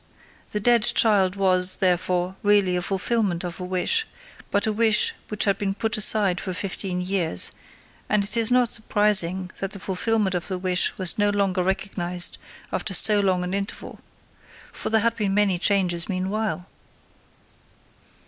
The 0.51 0.59
dead 0.59 0.81
child 0.81 1.35
was, 1.35 1.75
therefore, 1.75 2.35
really 2.41 2.75
the 2.75 2.81
fulfillment 2.81 3.43
of 3.43 3.59
a 3.59 3.63
wish, 3.63 4.07
but 4.49 4.65
a 4.65 4.73
wish 4.73 5.13
which 5.27 5.43
had 5.45 5.59
been 5.59 5.75
put 5.75 5.95
aside 5.95 6.41
for 6.41 6.55
fifteen 6.55 7.01
years, 7.01 7.51
and 8.09 8.23
it 8.23 8.35
is 8.35 8.49
not 8.49 8.71
surprising 8.71 9.51
that 9.59 9.69
the 9.73 9.79
fulfillment 9.79 10.33
of 10.33 10.47
the 10.47 10.57
wish 10.57 10.97
was 10.97 11.19
no 11.19 11.29
longer 11.29 11.61
recognized 11.61 12.39
after 12.73 12.95
so 12.95 13.19
long 13.19 13.43
an 13.43 13.53
interval. 13.53 13.99
For 14.71 14.89
there 14.89 15.01
had 15.01 15.15
been 15.15 15.35
many 15.35 15.59
changes 15.59 16.09
meanwhile. 16.09 16.65